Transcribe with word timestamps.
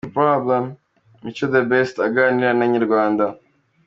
Mico 1.23 1.45
The 1.53 1.61
Best 1.71 1.95
aganira 2.07 2.51
na 2.53 2.63
Inyarwanda. 2.67 3.25